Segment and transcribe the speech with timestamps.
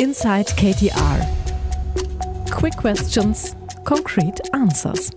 [0.00, 1.20] Inside KTR.
[2.50, 5.10] Quick questions, concrete answers.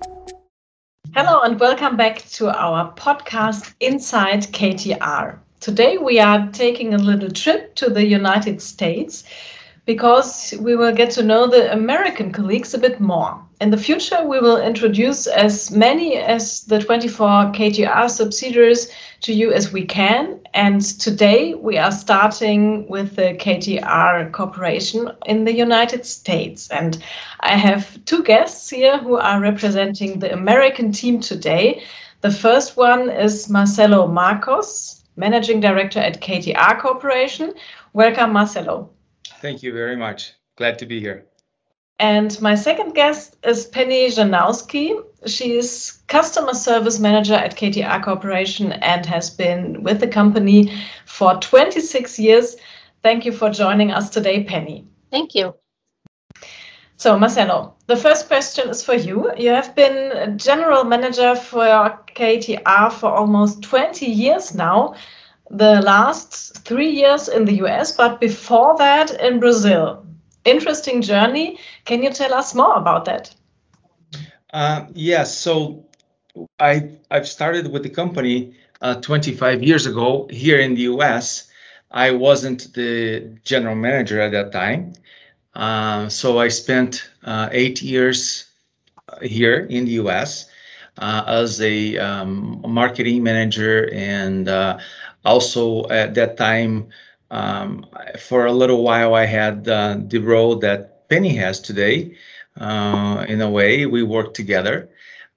[1.15, 5.39] Hello and welcome back to our podcast Inside KTR.
[5.61, 9.23] Today we are taking a little trip to the United States
[9.85, 13.41] because we will get to know the American colleagues a bit more.
[13.63, 19.53] In the future, we will introduce as many as the 24 KTR subsidiaries to you
[19.53, 20.41] as we can.
[20.53, 26.69] And today we are starting with the KTR Corporation in the United States.
[26.71, 27.01] And
[27.39, 31.83] I have two guests here who are representing the American team today.
[32.19, 37.53] The first one is Marcelo Marcos, Managing Director at KTR Corporation.
[37.93, 38.89] Welcome, Marcelo.
[39.39, 40.33] Thank you very much.
[40.57, 41.27] Glad to be here.
[42.03, 45.01] And my second guest is Penny Janowski.
[45.25, 50.69] She is customer service manager at KTR Corporation and has been with the company
[51.05, 52.57] for 26 years.
[53.03, 54.85] Thank you for joining us today, Penny.
[55.11, 55.55] Thank you.
[56.97, 59.31] So, Marcelo, the first question is for you.
[59.37, 64.95] You have been general manager for KTR for almost 20 years now
[65.49, 70.03] the last three years in the US, but before that in Brazil.
[70.45, 71.59] Interesting journey.
[71.85, 73.33] Can you tell us more about that?
[74.51, 74.95] Uh, yes.
[74.95, 75.85] Yeah, so
[76.59, 81.49] I I've started with the company uh, 25 years ago here in the US.
[81.91, 84.93] I wasn't the general manager at that time,
[85.55, 88.45] uh, so I spent uh, eight years
[89.07, 90.49] uh, here in the US
[90.97, 94.49] uh, as a um, marketing manager and
[95.23, 96.89] also at that time
[97.33, 97.85] um,
[98.27, 102.15] for a little while i had uh, the role that penny has today.
[102.55, 104.87] Uh, in a way we worked together.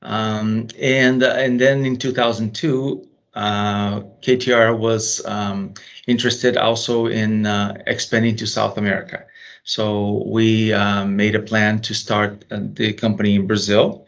[0.02, 5.72] Um, and and then in 2002 uh, KTR was um,
[6.06, 9.24] interested also in uh, expanding to South America.
[9.64, 14.06] So we um, made a plan to start uh, the company in Brazil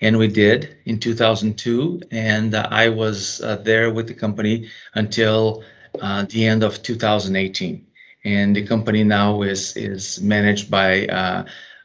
[0.00, 5.64] and we did in 2002 and uh, i was uh, there with the company until
[6.00, 7.86] uh, the end of 2018
[8.24, 11.44] and the company now is is managed by uh,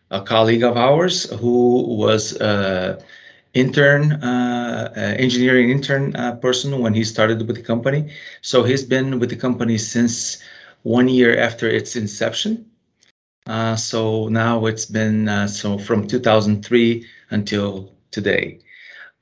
[0.10, 3.00] a colleague of ours who was uh,
[3.54, 8.14] intern uh, engineering intern person when he started with the company.
[8.42, 10.42] So he's been with the company since
[10.84, 12.66] one year after its inception.
[13.76, 18.60] So now it's been so from 2003 until today.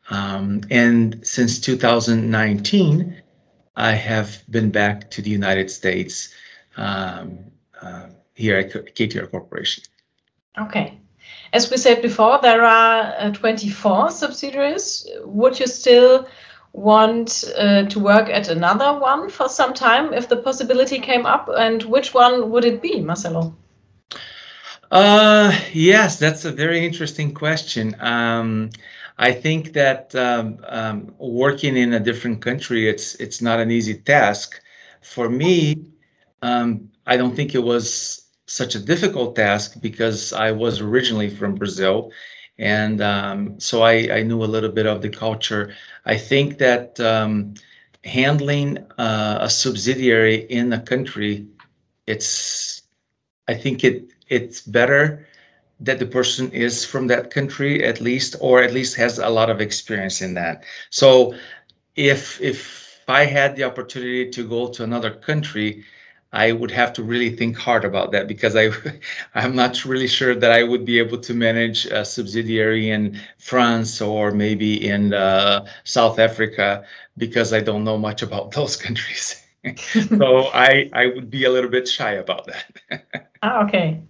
[0.09, 3.21] Um, and since 2019,
[3.79, 6.33] I have been back to the United States
[6.75, 7.39] um,
[7.81, 9.85] uh, here at KTR Corporation.
[10.57, 10.99] Okay.
[11.53, 15.07] As we said before, there are uh, 24 subsidiaries.
[15.23, 16.27] Would you still
[16.73, 21.49] want uh, to work at another one for some time if the possibility came up?
[21.57, 23.55] And which one would it be, Marcelo?
[24.91, 27.95] Uh, yes, that's a very interesting question.
[27.99, 28.71] Um,
[29.19, 33.95] I think that um, um, working in a different country, it's it's not an easy
[33.95, 34.61] task.
[35.01, 35.75] For me,
[36.41, 41.55] um, I don't think it was such a difficult task because I was originally from
[41.55, 42.13] Brazil,
[42.57, 45.75] and um, so I, I, knew a little bit of the culture.
[46.05, 47.55] I think that um,
[48.05, 51.47] handling uh, a subsidiary in a country,
[52.07, 52.83] it's
[53.49, 55.27] I think it it's better
[55.81, 59.49] that the person is from that country at least or at least has a lot
[59.49, 60.63] of experience in that.
[60.89, 61.35] So
[61.99, 65.83] if if i had the opportunity to go to another country
[66.31, 68.69] i would have to really think hard about that because i
[69.35, 74.01] i'm not really sure that i would be able to manage a subsidiary in france
[74.01, 76.85] or maybe in uh, south africa
[77.17, 79.43] because i don't know much about those countries
[79.75, 83.25] so I I would be a little bit shy about that.
[83.43, 84.01] ah, okay.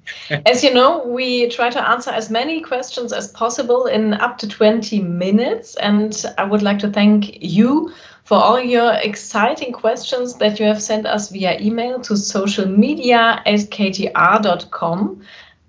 [0.45, 4.47] As you know, we try to answer as many questions as possible in up to
[4.47, 7.91] 20 minutes, and I would like to thank you
[8.23, 13.41] for all your exciting questions that you have sent us via email to social media
[13.43, 15.21] at ktr.com.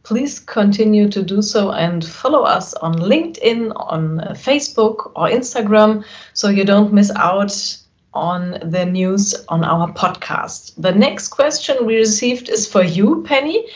[0.03, 6.05] Please continue to do so and follow us on LinkedIn, on Facebook, or Instagram
[6.35, 7.50] so you don't miss out
[8.15, 10.73] on the news on our podcast.
[10.77, 13.67] The next question we received is for you, Penny.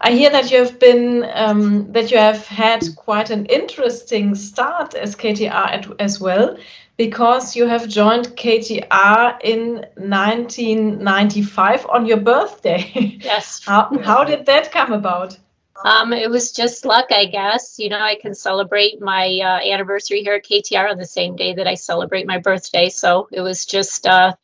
[0.00, 4.94] I hear that you have been um, that you have had quite an interesting start
[4.94, 6.56] as KTR at, as well,
[6.96, 13.18] because you have joined KTR in 1995 on your birthday.
[13.20, 13.60] Yes.
[13.66, 15.36] how, how did that come about?
[15.84, 17.78] Um, it was just luck, I guess.
[17.78, 21.54] You know, I can celebrate my uh, anniversary here at KTR on the same day
[21.54, 22.88] that I celebrate my birthday.
[22.88, 24.34] So it was just, uh,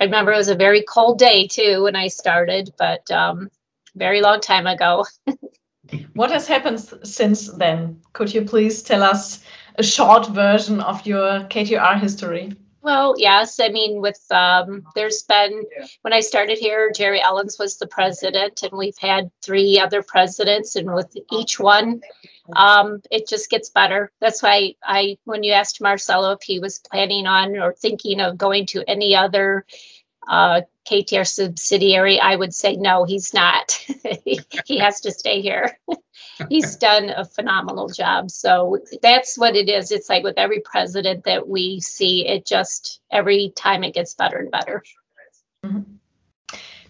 [0.00, 3.50] I remember it was a very cold day too when I started, but um,
[3.94, 5.06] very long time ago.
[6.14, 8.02] what has happened since then?
[8.12, 9.44] Could you please tell us
[9.76, 12.52] a short version of your KTR history?
[12.86, 13.58] Well, yes.
[13.58, 15.64] I mean, with um, there's been
[16.02, 20.76] when I started here, Jerry Ellens was the president, and we've had three other presidents,
[20.76, 22.02] and with each one,
[22.54, 24.12] um, it just gets better.
[24.20, 28.38] That's why I, when you asked Marcelo if he was planning on or thinking of
[28.38, 29.66] going to any other
[30.28, 30.60] uh,
[30.90, 33.72] KTR subsidiary, I would say no, he's not.
[34.24, 35.78] he has to stay here.
[36.48, 38.30] he's done a phenomenal job.
[38.30, 39.90] So that's what it is.
[39.90, 44.38] It's like with every president that we see, it just every time it gets better
[44.38, 44.82] and better.
[45.64, 45.92] Mm-hmm.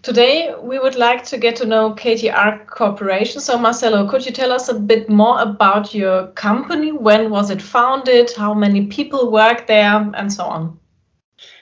[0.03, 3.41] Today, we would like to get to know KTR Corporation.
[3.41, 6.91] So, Marcelo, could you tell us a bit more about your company?
[6.91, 8.31] When was it founded?
[8.37, 10.09] How many people work there?
[10.15, 10.79] And so on.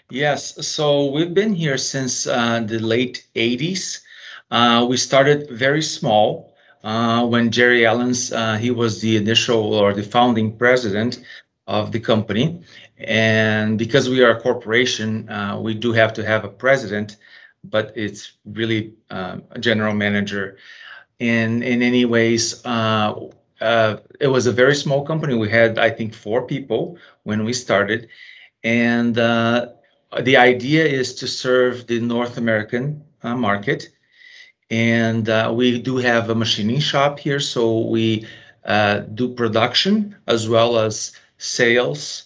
[0.10, 4.04] Yes, so we've been here since uh, the late 80s.
[4.52, 6.54] Uh, we started very small
[6.84, 11.20] uh, when Jerry Allen's, uh, he was the initial or the founding president
[11.68, 12.62] of the company.
[13.00, 17.18] And because we are a corporation, uh, we do have to have a president,
[17.64, 20.58] but it's really uh, a general manager.
[21.20, 23.16] In, in any ways, uh,
[23.60, 25.34] uh, it was a very small company.
[25.34, 28.10] We had, I think, four people when we started.
[28.64, 29.18] And
[30.22, 33.90] the idea is to serve the North American market.
[34.70, 38.28] And uh, we do have a machining shop here, so we
[38.66, 42.26] uh, do production as well as sales,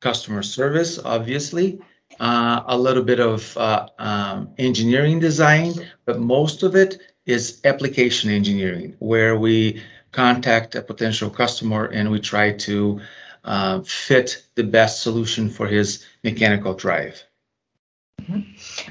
[0.00, 1.80] customer service, obviously,
[2.18, 5.74] uh, a little bit of uh, um, engineering design,
[6.06, 9.82] but most of it is application engineering, where we
[10.12, 13.00] contact a potential customer and we try to
[13.46, 17.22] uh, fit the best solution for his mechanical drive.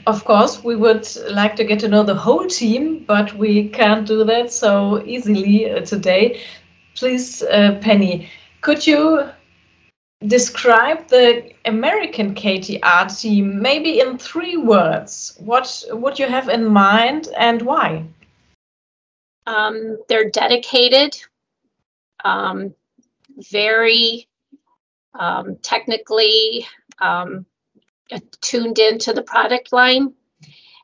[0.07, 4.07] Of course, we would like to get to know the whole team, but we can't
[4.07, 6.42] do that so easily uh, today.
[6.96, 8.30] Please, uh, Penny,
[8.62, 9.30] could you
[10.25, 15.36] describe the American KTR team maybe in three words?
[15.40, 18.06] What would you have in mind and why?
[19.46, 21.18] Um, they're dedicated,
[22.24, 22.74] um,
[23.38, 24.28] very
[25.17, 26.67] um, technically
[27.00, 27.45] um,
[28.41, 30.13] tuned into the product line.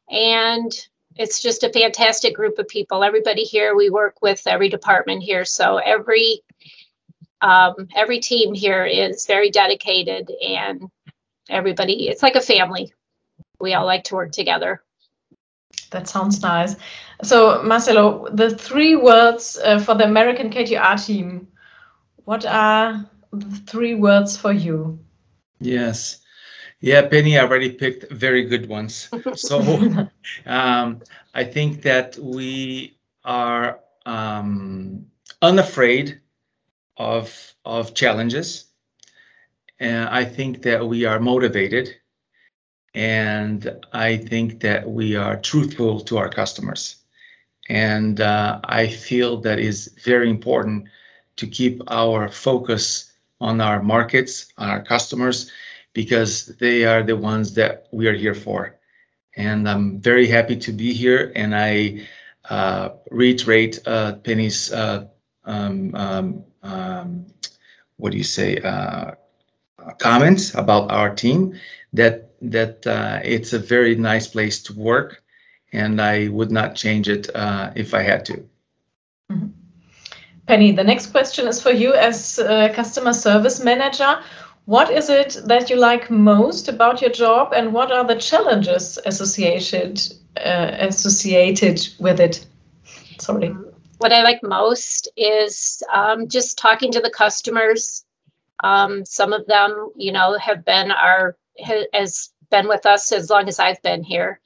[0.10, 0.72] And
[1.16, 3.04] it's just a fantastic group of people.
[3.04, 5.46] Everybody here, we work with every department here.
[5.46, 6.42] So every
[7.42, 10.90] um, every team here is very dedicated and
[11.50, 12.94] everybody, it's like a family.
[13.60, 14.84] We all like to work together.
[15.90, 16.76] That sounds nice.
[17.24, 21.48] So, Marcelo, the three words uh, for the American KTR team,
[22.24, 23.10] what are
[23.66, 25.00] three words for you?
[25.60, 26.22] Yes.
[26.80, 29.10] Yeah, Penny already picked very good ones.
[29.36, 29.60] So
[30.46, 31.02] um,
[31.34, 35.06] I think that we are um,
[35.42, 36.20] unafraid
[36.98, 38.66] of of challenges,
[39.80, 41.96] and I think that we are motivated,
[42.96, 46.98] and I think that we are truthful to our customers,
[47.70, 50.86] and uh, I feel that is very important
[51.38, 53.11] to keep our focus
[53.42, 55.52] on our markets, on our customers
[55.94, 58.78] because they are the ones that we are here for.
[59.36, 61.32] And I'm very happy to be here.
[61.36, 62.08] And I
[62.50, 65.08] uh, reiterate uh, Penny's, uh,
[65.46, 67.26] um, um, um,
[67.98, 69.12] what do you say, uh,
[70.00, 71.60] comments about our team
[71.94, 75.22] that that uh, it's a very nice place to work.
[75.74, 78.34] And I would not change it uh, if I had to.
[79.30, 79.61] Mm -hmm.
[80.52, 82.36] Penny, the next question is for you as
[82.76, 84.20] customer service manager.
[84.66, 89.00] What is it that you like most about your job, and what are the challenges
[89.06, 90.02] associated
[90.36, 92.46] uh, associated with it?
[93.18, 93.56] Sorry.
[94.00, 98.04] What I like most is um, just talking to the customers.
[98.62, 101.38] Um, some of them, you know, have been our
[101.94, 104.42] has been with us as long as I've been here.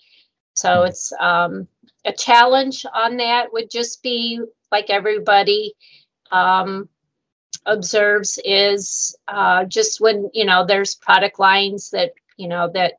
[0.53, 1.67] So it's um,
[2.05, 4.39] a challenge on that would just be
[4.75, 5.73] like everybody.
[6.31, 6.89] Um,
[7.65, 12.93] observes is uh, just when you know there's product lines that you know that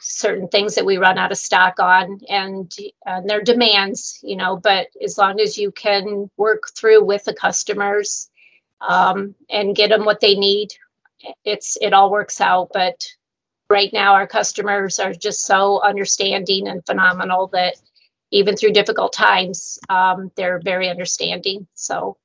[0.00, 2.72] certain things that we run out of stock on and,
[3.04, 7.34] and their demands you know but as long as you can work through with the
[7.34, 8.30] customers
[8.80, 10.68] um, and get them what they need
[11.44, 13.06] it's it all works out but
[13.70, 17.74] right now our customers are just so understanding and phenomenal that
[18.30, 22.16] even through difficult times um, they're very understanding so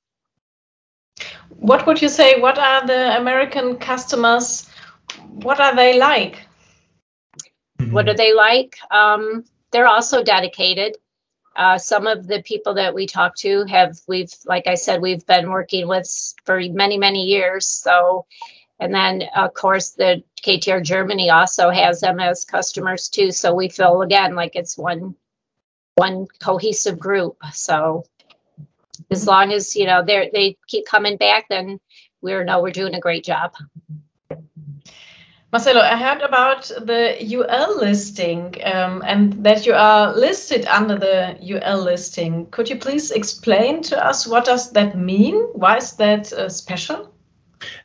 [1.58, 2.40] what would you say?
[2.40, 4.68] What are the American customers?
[5.30, 6.48] What are they like?
[7.80, 7.94] Mm-hmm.
[7.94, 8.78] What are they like?
[8.92, 10.98] Um, they're also dedicated.
[11.56, 15.26] uh, some of the people that we talk to have we've like i said we've
[15.28, 16.10] been working with
[16.46, 18.26] for many many years so
[18.80, 23.70] and then of course the ktr germany also has them as customers too so we
[23.70, 25.16] feel again like it's one
[25.96, 28.04] one cohesive group so
[29.12, 31.80] as long as you know they they keep coming back then
[32.22, 33.54] we know we're doing a great job
[35.54, 41.38] Marcelo, I heard about the UL listing um, and that you are listed under the
[41.40, 42.48] UL listing.
[42.48, 45.36] Could you please explain to us what does that mean?
[45.54, 47.14] Why is that uh, special?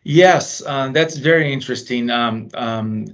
[0.02, 2.08] Yes, uh, that's very interesting.
[2.08, 3.08] Um, um,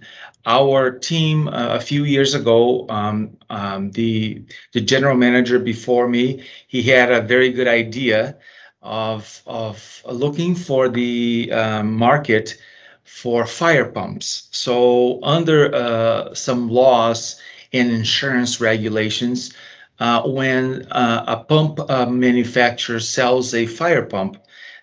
[0.47, 6.45] our team uh, a few years ago, um, um, the the general manager before me,
[6.69, 8.37] he had a very good idea
[8.83, 12.57] of of looking for the uh, market
[13.05, 14.49] for fire pumps.
[14.51, 17.41] So under uh, some laws
[17.73, 19.55] and insurance regulations,
[19.99, 24.37] uh, when uh, a pump uh, manufacturer sells a fire pump,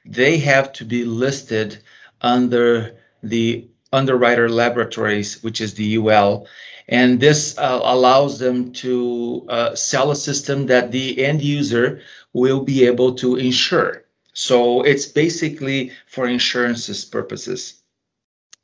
[0.06, 1.80] they have to be listed
[2.22, 6.48] under the Underwriter Laboratories, which is the UL.
[6.88, 12.02] And this uh, allows them to uh, sell a system that the end user
[12.34, 14.06] will be able to insure.
[14.34, 17.82] So it's basically for insurances purposes.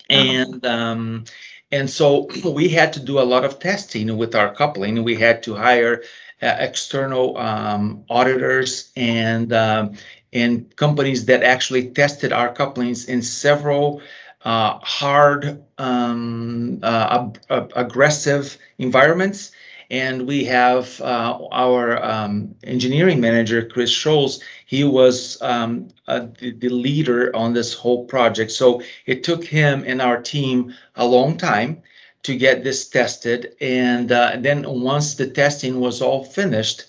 [0.09, 1.25] And um,
[1.71, 5.03] and so we had to do a lot of testing with our coupling.
[5.03, 6.03] We had to hire
[6.41, 9.97] uh, external um, auditors and um,
[10.33, 14.01] and companies that actually tested our couplings in several
[14.47, 19.51] uh, hard, um, uh, ag- aggressive environments
[19.89, 24.39] and we have uh, our um, engineering manager, Chris Scholes.
[24.65, 28.51] He was um, uh, the, the, leader on this whole project.
[28.51, 31.81] So it took him and our team a long time
[32.23, 33.53] to get this tested.
[33.59, 36.85] And uh, then once the testing was all finished,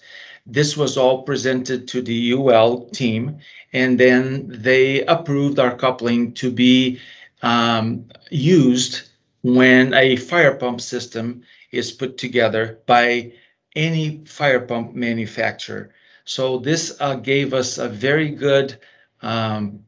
[0.46, 3.38] this was all presented to the UL team.
[3.72, 7.00] And then they approved our coupling to be
[7.42, 9.02] um, used
[9.42, 13.32] when a fire pump system is put together by
[13.76, 15.94] any fire pump manufacturer.
[16.24, 18.78] So this uh, gave us a very good
[19.22, 19.84] um,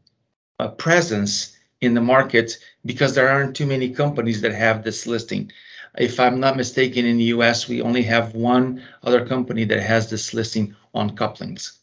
[0.59, 5.51] a presence in the market because there aren't too many companies that have this listing.
[5.99, 10.09] If I'm not mistaken, in the US, we only have one other company that has
[10.11, 11.79] this listing on couplings.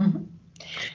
[0.00, 0.24] Mm-hmm.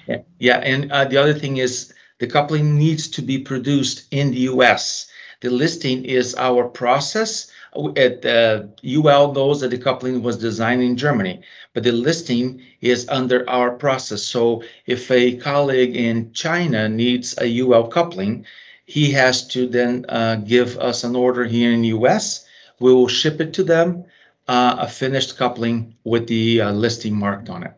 [0.07, 1.92] Yeah, yeah, and uh, the other thing is
[2.23, 5.07] the coupling needs to be produced in the US.
[5.41, 7.51] The listing is our process
[7.97, 11.41] at uh, UL knows that the coupling was designed in Germany,
[11.73, 14.23] but the listing is under our process.
[14.23, 18.45] So if a colleague in China needs a UL coupling,
[18.85, 22.47] he has to then uh, give us an order here in the US.
[22.79, 24.05] We will ship it to them,
[24.47, 27.73] uh, a finished coupling with the uh, listing marked on it.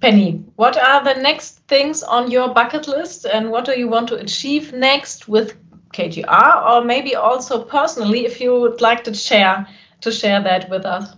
[0.00, 4.08] Penny, what are the next things on your bucket list and what do you want
[4.08, 5.56] to achieve next with
[5.92, 9.66] KTR or maybe also personally if you would like to share
[10.02, 11.16] to share that with us?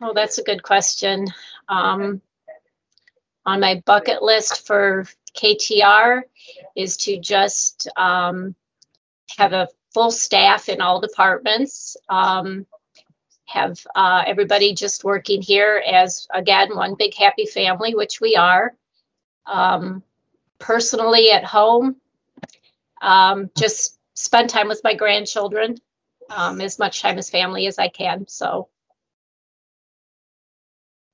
[0.00, 1.26] Well, that's a good question.
[1.68, 2.22] Um,
[3.44, 6.22] on my bucket list for KTR
[6.74, 8.54] is to just um,
[9.36, 12.66] have a full staff in all departments, um,
[13.46, 18.74] have uh, everybody just working here as, again, one big happy family, which we are.
[19.46, 20.02] Um,
[20.58, 21.96] personally at home,
[23.00, 25.76] um, just spend time with my grandchildren,
[26.30, 28.26] um, as much time as family as I can.
[28.28, 28.68] So.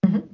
[0.04, 0.26] Mm-hmm.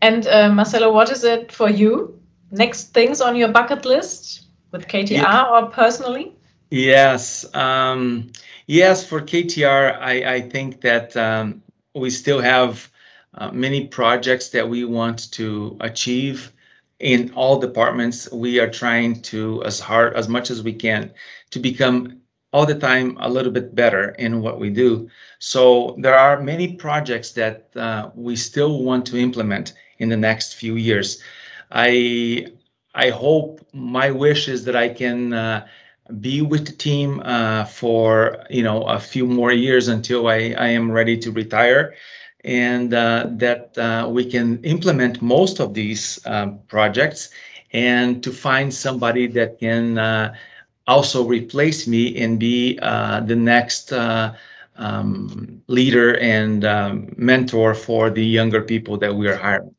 [0.00, 2.20] And uh, Marcelo, what is it for you?
[2.50, 5.44] Next things on your bucket list with KTR yeah.
[5.50, 6.36] or personally?
[6.70, 8.32] Yes, um,
[8.66, 9.06] yes.
[9.06, 11.62] For KTR, I, I think that um,
[11.94, 12.90] we still have
[13.34, 16.52] uh, many projects that we want to achieve
[17.00, 21.12] in all departments we are trying to as hard as much as we can
[21.50, 22.20] to become
[22.52, 26.76] all the time a little bit better in what we do so there are many
[26.76, 31.20] projects that uh, we still want to implement in the next few years
[31.72, 32.46] i
[32.94, 35.66] i hope my wish is that i can uh,
[36.20, 40.68] be with the team uh, for you know a few more years until I, I
[40.68, 41.94] am ready to retire
[42.44, 47.30] and uh, that uh, we can implement most of these um, projects
[47.72, 50.34] and to find somebody that can uh,
[50.86, 54.34] also replace me and be uh, the next uh,
[54.76, 59.73] um, leader and um, mentor for the younger people that we are hiring.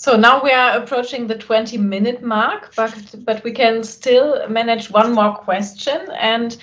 [0.00, 4.90] So now we are approaching the 20 minute mark, but, but we can still manage
[4.90, 6.08] one more question.
[6.18, 6.56] And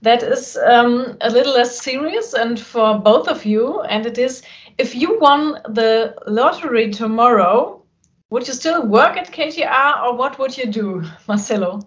[0.00, 3.82] that is um, a little less serious and for both of you.
[3.82, 4.40] And it is
[4.78, 7.82] if you won the lottery tomorrow,
[8.30, 11.82] would you still work at KTR or what would you do, Marcelo?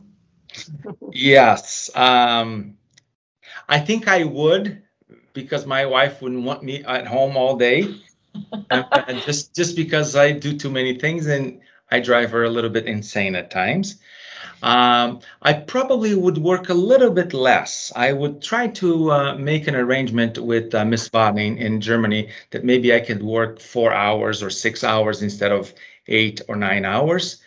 [1.11, 1.89] yes.
[1.95, 2.77] Um,
[3.67, 4.83] I think I would
[5.33, 7.95] because my wife wouldn't want me at home all day.
[9.25, 12.85] just just because I do too many things and I drive her a little bit
[12.85, 13.99] insane at times.
[14.61, 17.91] Um, I probably would work a little bit less.
[17.95, 22.63] I would try to uh, make an arrangement with uh, Miss Vaden in Germany that
[22.63, 25.73] maybe I could work four hours or six hours instead of
[26.07, 27.43] eight or nine hours.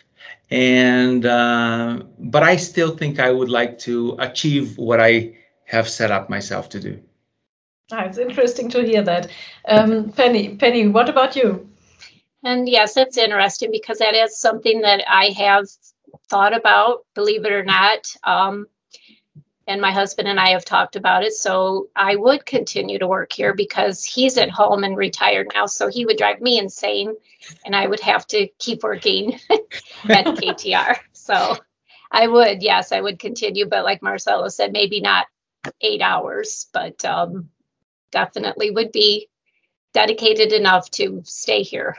[0.49, 6.11] And uh, but I still think I would like to achieve what I have set
[6.11, 7.01] up myself to do.
[7.91, 9.29] Ah, it's interesting to hear that.
[9.67, 11.69] Um, Penny, Penny, what about you?
[12.43, 15.67] And yes, it's interesting because that is something that I have
[16.29, 18.13] thought about, believe it or not.
[18.23, 18.67] Um,
[19.67, 21.33] and my husband and I have talked about it.
[21.33, 25.65] So I would continue to work here because he's at home and retired now.
[25.65, 27.15] So he would drive me insane
[27.65, 29.39] and I would have to keep working
[30.09, 30.97] at KTR.
[31.13, 31.57] So
[32.11, 33.65] I would, yes, I would continue.
[33.65, 35.27] But like Marcelo said, maybe not
[35.81, 37.49] eight hours, but um,
[38.19, 39.29] definitely would be
[39.93, 41.95] dedicated enough to stay here.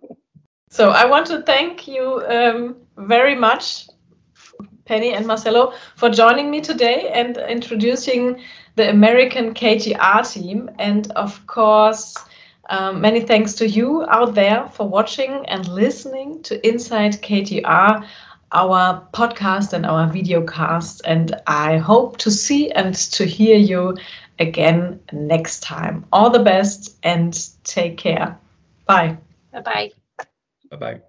[0.70, 2.04] so I want to thank you
[2.36, 3.88] um, very much,
[4.84, 8.22] Penny and Marcelo, for joining me today and introducing
[8.76, 10.70] the American KTR team.
[10.78, 12.14] And of course,
[12.68, 18.06] um, many thanks to you out there for watching and listening to Inside KTR,
[18.52, 21.02] our podcast and our video cast.
[21.04, 23.96] And I hope to see and to hear you
[24.38, 26.06] again next time.
[26.12, 27.32] All the best and
[27.64, 28.38] take care.
[28.86, 29.18] Bye.
[29.52, 29.90] Bye bye.
[30.70, 31.00] Bye bye.